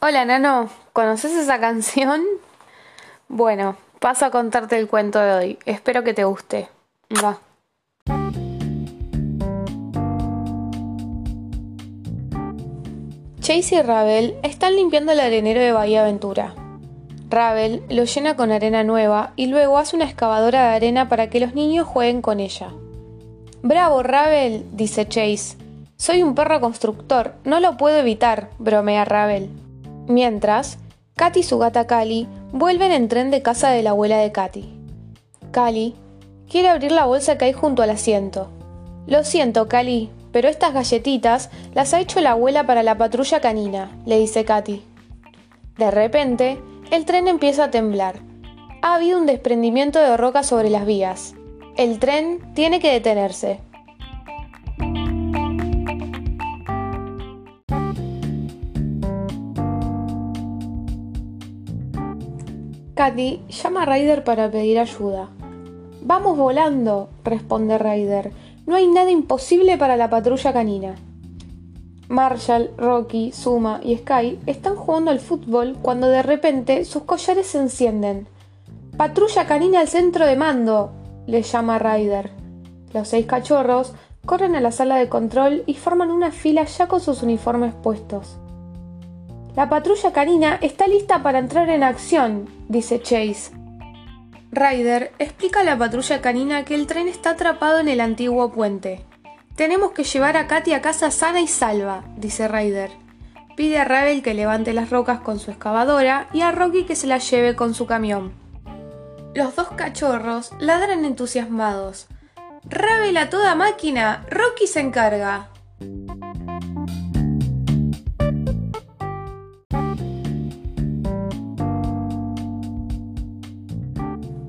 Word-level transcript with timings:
Hola, 0.00 0.24
Nano, 0.26 0.68
¿conoces 0.92 1.32
esa 1.32 1.58
canción? 1.60 2.22
Bueno, 3.28 3.76
paso 4.00 4.26
a 4.26 4.30
contarte 4.30 4.78
el 4.78 4.86
cuento 4.86 5.18
de 5.18 5.32
hoy. 5.32 5.58
Espero 5.64 6.04
que 6.04 6.12
te 6.12 6.24
guste. 6.24 6.68
Va. 7.24 7.38
Chase 13.40 13.76
y 13.76 13.82
Ravel 13.82 14.36
están 14.42 14.76
limpiando 14.76 15.12
el 15.12 15.20
arenero 15.20 15.60
de 15.60 15.72
Bahía 15.72 16.02
Aventura. 16.02 16.54
Ravel 17.30 17.82
lo 17.88 18.04
llena 18.04 18.36
con 18.36 18.52
arena 18.52 18.84
nueva 18.84 19.32
y 19.36 19.46
luego 19.46 19.78
hace 19.78 19.96
una 19.96 20.04
excavadora 20.04 20.68
de 20.68 20.76
arena 20.76 21.08
para 21.08 21.30
que 21.30 21.40
los 21.40 21.54
niños 21.54 21.86
jueguen 21.86 22.20
con 22.20 22.40
ella. 22.40 22.70
Bravo, 23.62 24.02
Ravel, 24.02 24.66
dice 24.72 25.08
Chase. 25.08 25.56
Soy 25.96 26.22
un 26.22 26.34
perro 26.34 26.60
constructor, 26.60 27.34
no 27.44 27.60
lo 27.60 27.78
puedo 27.78 27.96
evitar, 27.96 28.50
bromea 28.58 29.06
Ravel. 29.06 29.63
Mientras, 30.06 30.78
Katy 31.16 31.40
y 31.40 31.42
su 31.42 31.58
gata 31.58 31.86
Cali 31.86 32.28
vuelven 32.52 32.92
en 32.92 33.08
tren 33.08 33.30
de 33.30 33.40
casa 33.42 33.70
de 33.70 33.82
la 33.82 33.90
abuela 33.90 34.18
de 34.18 34.32
Katy. 34.32 34.68
Cali 35.50 35.94
quiere 36.48 36.68
abrir 36.68 36.92
la 36.92 37.06
bolsa 37.06 37.38
que 37.38 37.46
hay 37.46 37.52
junto 37.52 37.82
al 37.82 37.90
asiento. 37.90 38.50
Lo 39.06 39.24
siento, 39.24 39.68
Cali, 39.68 40.10
pero 40.32 40.48
estas 40.48 40.74
galletitas 40.74 41.50
las 41.74 41.94
ha 41.94 42.00
hecho 42.00 42.20
la 42.20 42.32
abuela 42.32 42.66
para 42.66 42.82
la 42.82 42.98
patrulla 42.98 43.40
canina, 43.40 43.96
le 44.04 44.18
dice 44.18 44.44
Katy. 44.44 44.82
De 45.78 45.90
repente, 45.90 46.60
el 46.90 47.04
tren 47.04 47.28
empieza 47.28 47.64
a 47.64 47.70
temblar. 47.70 48.16
Ha 48.82 48.96
habido 48.96 49.18
un 49.18 49.26
desprendimiento 49.26 50.00
de 50.00 50.16
roca 50.16 50.42
sobre 50.42 50.70
las 50.70 50.84
vías. 50.84 51.34
El 51.76 51.98
tren 51.98 52.52
tiene 52.54 52.78
que 52.80 52.92
detenerse. 52.92 53.60
Katy 62.94 63.40
llama 63.48 63.82
a 63.82 63.86
Ryder 63.86 64.22
para 64.22 64.48
pedir 64.48 64.78
ayuda. 64.78 65.28
Vamos 66.02 66.38
volando, 66.38 67.08
responde 67.24 67.76
Ryder. 67.76 68.30
No 68.66 68.76
hay 68.76 68.86
nada 68.86 69.10
imposible 69.10 69.76
para 69.76 69.96
la 69.96 70.08
patrulla 70.08 70.52
canina. 70.52 70.94
Marshall, 72.08 72.70
Rocky, 72.78 73.32
Suma 73.32 73.80
y 73.82 73.96
Sky 73.96 74.38
están 74.46 74.76
jugando 74.76 75.10
al 75.10 75.18
fútbol 75.18 75.76
cuando 75.82 76.08
de 76.08 76.22
repente 76.22 76.84
sus 76.84 77.02
collares 77.02 77.48
se 77.48 77.58
encienden. 77.58 78.28
¡Patrulla 78.96 79.46
canina 79.46 79.80
al 79.80 79.88
centro 79.88 80.24
de 80.24 80.36
mando! 80.36 80.92
les 81.26 81.50
llama 81.50 81.80
Ryder. 81.80 82.30
Los 82.92 83.08
seis 83.08 83.26
cachorros 83.26 83.92
corren 84.24 84.54
a 84.54 84.60
la 84.60 84.70
sala 84.70 84.96
de 84.96 85.08
control 85.08 85.64
y 85.66 85.74
forman 85.74 86.12
una 86.12 86.30
fila 86.30 86.64
ya 86.64 86.86
con 86.86 87.00
sus 87.00 87.24
uniformes 87.24 87.74
puestos. 87.74 88.38
La 89.56 89.68
patrulla 89.68 90.12
canina 90.12 90.58
está 90.62 90.88
lista 90.88 91.22
para 91.22 91.38
entrar 91.38 91.70
en 91.70 91.84
acción, 91.84 92.48
dice 92.68 93.00
Chase. 93.00 93.52
Ryder 94.50 95.12
explica 95.20 95.60
a 95.60 95.64
la 95.64 95.78
patrulla 95.78 96.20
canina 96.20 96.64
que 96.64 96.74
el 96.74 96.88
tren 96.88 97.06
está 97.06 97.30
atrapado 97.30 97.78
en 97.78 97.88
el 97.88 98.00
antiguo 98.00 98.50
puente. 98.50 99.04
Tenemos 99.54 99.92
que 99.92 100.02
llevar 100.02 100.36
a 100.36 100.48
Katy 100.48 100.72
a 100.72 100.82
casa 100.82 101.12
sana 101.12 101.40
y 101.40 101.46
salva, 101.46 102.02
dice 102.16 102.48
Ryder. 102.48 102.90
Pide 103.56 103.78
a 103.78 103.84
Ravel 103.84 104.22
que 104.22 104.34
levante 104.34 104.72
las 104.72 104.90
rocas 104.90 105.20
con 105.20 105.38
su 105.38 105.52
excavadora 105.52 106.28
y 106.32 106.40
a 106.40 106.50
Rocky 106.50 106.82
que 106.82 106.96
se 106.96 107.06
las 107.06 107.30
lleve 107.30 107.54
con 107.54 107.74
su 107.74 107.86
camión. 107.86 108.32
Los 109.34 109.54
dos 109.54 109.68
cachorros 109.76 110.50
ladran 110.58 111.04
entusiasmados. 111.04 112.08
Ravel 112.64 113.16
a 113.16 113.30
toda 113.30 113.54
máquina, 113.54 114.26
Rocky 114.28 114.66
se 114.66 114.80
encarga. 114.80 115.50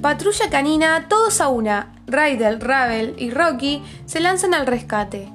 Patrulla 0.00 0.48
canina, 0.48 1.08
todos 1.08 1.42
a 1.42 1.48
una. 1.48 1.92
Ryder, 2.06 2.58
Ravel 2.58 3.14
y 3.18 3.30
Rocky 3.30 3.82
se 4.06 4.20
lanzan 4.20 4.54
al 4.54 4.66
rescate. 4.66 5.28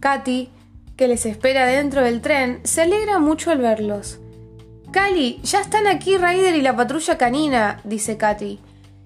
Katy, 0.00 0.50
que 0.96 1.06
les 1.06 1.24
espera 1.24 1.66
dentro 1.66 2.02
del 2.02 2.20
tren, 2.20 2.60
se 2.64 2.82
alegra 2.82 3.20
mucho 3.20 3.52
al 3.52 3.58
verlos. 3.58 4.18
Cali, 4.90 5.40
ya 5.44 5.60
están 5.60 5.86
aquí 5.86 6.16
Ryder 6.18 6.56
y 6.56 6.62
la 6.62 6.74
patrulla 6.74 7.16
canina, 7.16 7.80
dice 7.84 8.16
Katy. 8.16 8.58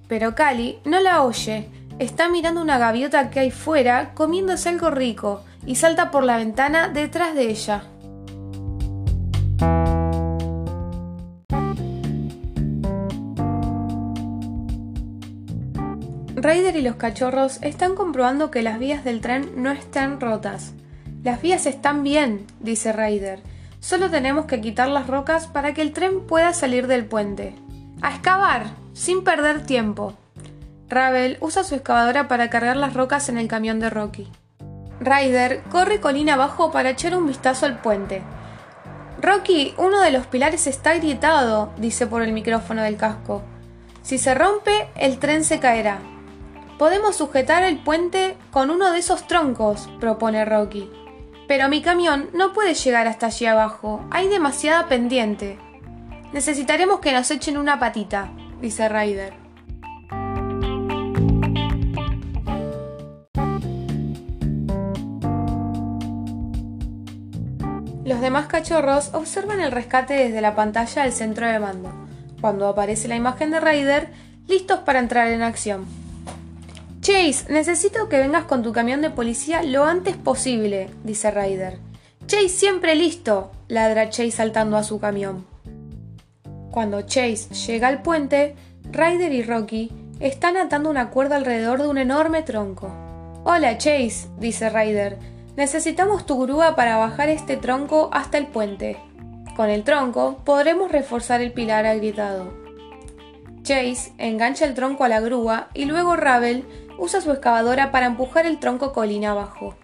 Pero 0.08 0.34
Cali 0.34 0.78
no 0.86 0.98
la 1.00 1.22
oye. 1.22 1.68
Está 1.98 2.30
mirando 2.30 2.62
una 2.62 2.78
gaviota 2.78 3.28
que 3.28 3.40
hay 3.40 3.50
fuera 3.50 4.14
comiéndose 4.14 4.70
algo 4.70 4.90
rico 4.90 5.44
y 5.66 5.76
salta 5.76 6.10
por 6.10 6.24
la 6.24 6.38
ventana 6.38 6.88
detrás 6.88 7.34
de 7.34 7.50
ella. 7.50 7.84
Ryder 16.46 16.76
y 16.76 16.82
los 16.82 16.94
cachorros 16.94 17.58
están 17.62 17.96
comprobando 17.96 18.52
que 18.52 18.62
las 18.62 18.78
vías 18.78 19.02
del 19.02 19.20
tren 19.20 19.50
no 19.56 19.72
están 19.72 20.20
rotas. 20.20 20.74
Las 21.24 21.42
vías 21.42 21.66
están 21.66 22.04
bien, 22.04 22.46
dice 22.60 22.92
Ryder. 22.92 23.40
Solo 23.80 24.10
tenemos 24.10 24.44
que 24.44 24.60
quitar 24.60 24.88
las 24.88 25.08
rocas 25.08 25.48
para 25.48 25.74
que 25.74 25.82
el 25.82 25.92
tren 25.92 26.24
pueda 26.24 26.52
salir 26.52 26.86
del 26.86 27.04
puente. 27.04 27.56
¡A 28.00 28.10
excavar! 28.10 28.66
Sin 28.92 29.24
perder 29.24 29.66
tiempo. 29.66 30.14
Ravel 30.88 31.36
usa 31.40 31.64
su 31.64 31.74
excavadora 31.74 32.28
para 32.28 32.48
cargar 32.48 32.76
las 32.76 32.94
rocas 32.94 33.28
en 33.28 33.38
el 33.38 33.48
camión 33.48 33.80
de 33.80 33.90
Rocky. 33.90 34.28
Ryder 35.00 35.64
corre 35.64 36.00
colina 36.00 36.34
abajo 36.34 36.70
para 36.70 36.90
echar 36.90 37.16
un 37.16 37.26
vistazo 37.26 37.66
al 37.66 37.80
puente. 37.80 38.22
Rocky, 39.20 39.74
uno 39.78 40.00
de 40.00 40.12
los 40.12 40.28
pilares 40.28 40.68
está 40.68 40.90
agrietado, 40.90 41.72
dice 41.76 42.06
por 42.06 42.22
el 42.22 42.32
micrófono 42.32 42.84
del 42.84 42.96
casco. 42.96 43.42
Si 44.02 44.16
se 44.16 44.32
rompe, 44.32 44.90
el 44.94 45.18
tren 45.18 45.42
se 45.42 45.58
caerá. 45.58 45.98
Podemos 46.78 47.16
sujetar 47.16 47.62
el 47.64 47.78
puente 47.78 48.36
con 48.50 48.70
uno 48.70 48.92
de 48.92 48.98
esos 48.98 49.26
troncos, 49.26 49.88
propone 49.98 50.44
Rocky. 50.44 50.90
Pero 51.48 51.70
mi 51.70 51.80
camión 51.80 52.28
no 52.34 52.52
puede 52.52 52.74
llegar 52.74 53.06
hasta 53.06 53.26
allí 53.26 53.46
abajo, 53.46 54.04
hay 54.10 54.28
demasiada 54.28 54.86
pendiente. 54.86 55.58
Necesitaremos 56.34 57.00
que 57.00 57.12
nos 57.12 57.30
echen 57.30 57.56
una 57.56 57.78
patita, 57.78 58.30
dice 58.60 58.90
Ryder. 58.90 59.32
Los 68.04 68.20
demás 68.20 68.48
cachorros 68.48 69.14
observan 69.14 69.60
el 69.60 69.72
rescate 69.72 70.12
desde 70.12 70.42
la 70.42 70.54
pantalla 70.54 71.04
del 71.04 71.12
centro 71.12 71.46
de 71.46 71.58
mando, 71.58 71.90
cuando 72.42 72.68
aparece 72.68 73.08
la 73.08 73.16
imagen 73.16 73.50
de 73.50 73.60
Ryder, 73.60 74.12
listos 74.46 74.80
para 74.80 74.98
entrar 74.98 75.28
en 75.28 75.42
acción. 75.42 76.05
Chase, 77.06 77.44
necesito 77.52 78.08
que 78.08 78.18
vengas 78.18 78.46
con 78.46 78.64
tu 78.64 78.72
camión 78.72 79.00
de 79.00 79.10
policía 79.10 79.62
lo 79.62 79.84
antes 79.84 80.16
posible, 80.16 80.90
dice 81.04 81.30
Ryder. 81.30 81.78
Chase 82.26 82.48
siempre 82.48 82.96
listo, 82.96 83.52
ladra 83.68 84.10
Chase 84.10 84.32
saltando 84.32 84.76
a 84.76 84.82
su 84.82 84.98
camión. 84.98 85.46
Cuando 86.72 87.02
Chase 87.02 87.54
llega 87.54 87.86
al 87.86 88.02
puente, 88.02 88.56
Ryder 88.90 89.30
y 89.32 89.44
Rocky 89.44 89.92
están 90.18 90.56
atando 90.56 90.90
una 90.90 91.10
cuerda 91.10 91.36
alrededor 91.36 91.80
de 91.80 91.86
un 91.86 91.98
enorme 91.98 92.42
tronco. 92.42 92.90
Hola 93.44 93.78
Chase, 93.78 94.26
dice 94.40 94.68
Ryder, 94.68 95.16
necesitamos 95.56 96.26
tu 96.26 96.42
grúa 96.42 96.74
para 96.74 96.96
bajar 96.96 97.28
este 97.28 97.56
tronco 97.56 98.10
hasta 98.12 98.36
el 98.36 98.48
puente. 98.48 98.96
Con 99.54 99.70
el 99.70 99.84
tronco 99.84 100.42
podremos 100.44 100.90
reforzar 100.90 101.40
el 101.40 101.52
pilar 101.52 101.86
agrietado. 101.86 102.52
Chase 103.62 104.12
engancha 104.18 104.64
el 104.64 104.74
tronco 104.74 105.04
a 105.04 105.08
la 105.08 105.20
grúa 105.20 105.68
y 105.72 105.84
luego 105.84 106.16
Ravel 106.16 106.64
usa 106.98 107.20
su 107.20 107.32
excavadora 107.32 107.90
para 107.90 108.06
empujar 108.06 108.46
el 108.46 108.58
tronco 108.58 108.92
colina 108.92 109.32
abajo. 109.32 109.76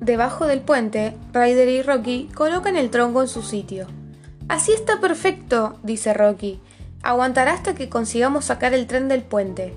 Debajo 0.00 0.46
del 0.46 0.60
puente, 0.60 1.16
Ryder 1.32 1.68
y 1.68 1.82
Rocky 1.82 2.30
colocan 2.32 2.76
el 2.76 2.90
tronco 2.90 3.22
en 3.22 3.28
su 3.28 3.42
sitio. 3.42 3.88
Así 4.48 4.72
está 4.72 5.00
perfecto, 5.00 5.78
dice 5.82 6.14
Rocky. 6.14 6.60
Aguantará 7.02 7.52
hasta 7.52 7.74
que 7.74 7.88
consigamos 7.88 8.44
sacar 8.44 8.72
el 8.72 8.86
tren 8.86 9.08
del 9.08 9.22
puente. 9.22 9.74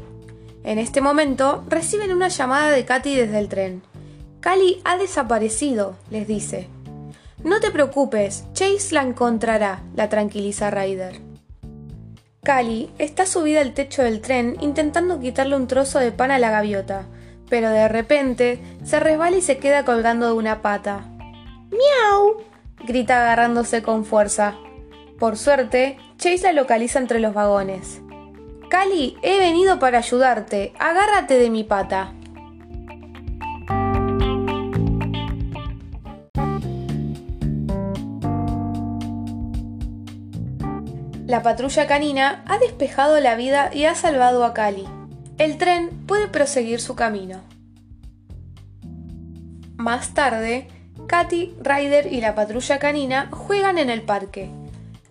En 0.63 0.78
este 0.78 1.02
momento 1.02 1.63
reciben 1.68 2.12
una 2.12 2.28
llamada 2.28 2.69
de 2.69 2.86
Katy 2.86 3.16
desde 3.16 3.40
el 3.40 3.50
tren. 3.50 3.81
Cali 4.40 4.81
ha 4.84 4.98
desaparecido, 4.98 5.95
les 6.12 6.28
dice. 6.28 6.69
No 7.44 7.59
te 7.62 7.71
preocupes, 7.71 8.45
Chase 8.53 8.94
la 8.94 9.01
encontrará, 9.01 9.81
la 9.95 10.09
tranquiliza 10.09 10.69
Ryder. 10.69 11.21
Cali 12.44 12.91
está 12.97 13.25
subida 13.25 13.62
al 13.62 13.74
techo 13.74 14.03
del 14.03 14.21
tren 14.21 14.57
intentando 14.59 15.19
quitarle 15.19 15.56
un 15.56 15.68
trozo 15.68 16.00
de 16.00 16.12
pan 16.12 16.31
a 16.31 16.39
la 16.39 16.51
gaviota, 16.51 17.06
pero 17.50 17.69
de 17.69 17.88
repente 17.88 18.59
se 18.83 19.00
resbala 19.00 19.38
y 19.38 19.41
se 19.41 19.57
queda 19.57 19.86
colgando 19.86 20.27
de 20.27 20.33
una 20.33 20.62
pata. 20.62 21.06
¡Miau! 21.69 22.44
grita 22.86 23.21
agarrándose 23.21 23.83
con 23.83 24.03
fuerza. 24.03 24.56
Por 25.18 25.38
suerte, 25.38 25.97
Chase 26.18 26.44
la 26.44 26.53
localiza 26.53 27.00
entre 27.00 27.19
los 27.19 27.33
vagones. 27.33 28.01
Cali, 28.69 29.18
he 29.21 29.38
venido 29.39 29.80
para 29.80 30.00
ayudarte. 30.00 30.74
Agárrate 30.77 31.39
de 31.39 31.50
mi 31.50 31.63
pata. 31.63 32.13
La 41.30 41.44
patrulla 41.44 41.86
canina 41.86 42.44
ha 42.48 42.58
despejado 42.58 43.20
la 43.20 43.36
vida 43.36 43.70
y 43.72 43.86
ha 43.86 43.94
salvado 43.94 44.44
a 44.44 44.56
Cali. 44.56 44.88
El 45.38 45.60
tren 45.60 45.92
puede 46.08 46.28
proseguir 46.28 46.81
su 46.81 46.96
camino. 46.96 47.42
Más 49.78 50.16
tarde, 50.16 50.70
Katy, 51.06 51.54
Ryder 51.62 52.12
y 52.12 52.20
la 52.20 52.34
patrulla 52.34 52.80
canina 52.80 53.30
juegan 53.31 53.78
en 53.78 53.92
el 53.92 54.02
parque. 54.02 54.50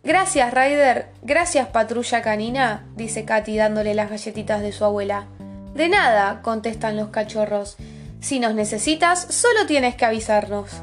Gracias, 0.02 0.52
Ryder. 0.52 1.06
Gracias, 1.22 1.68
patrulla 1.68 2.20
canina, 2.20 2.84
dice 2.96 3.24
Katy 3.24 3.56
dándole 3.56 3.94
las 3.94 4.10
galletitas 4.10 4.60
de 4.60 4.72
su 4.72 4.84
abuela. 4.84 5.28
De 5.74 5.88
nada, 5.88 6.42
contestan 6.42 6.96
los 6.96 7.10
cachorros. 7.10 7.76
Si 8.20 8.40
nos 8.40 8.56
necesitas, 8.56 9.20
solo 9.20 9.66
tienes 9.66 9.94
que 9.94 10.04
avisarnos. 10.04 10.82